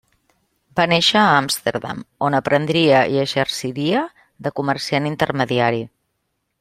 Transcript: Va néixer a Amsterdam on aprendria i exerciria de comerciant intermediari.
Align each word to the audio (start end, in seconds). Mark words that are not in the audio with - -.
Va 0.77 0.85
néixer 0.91 1.19
a 1.23 1.33
Amsterdam 1.41 1.99
on 2.29 2.37
aprendria 2.39 3.03
i 3.17 3.21
exerciria 3.25 4.01
de 4.47 4.53
comerciant 4.61 5.11
intermediari. 5.11 5.85